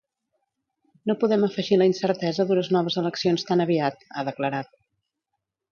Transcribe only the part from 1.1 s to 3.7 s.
No podem afegir la incertesa d’unes noves eleccions tan